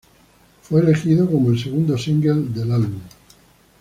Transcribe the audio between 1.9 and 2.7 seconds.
single